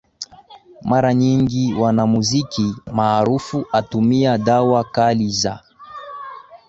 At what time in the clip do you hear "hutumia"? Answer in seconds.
3.71-4.37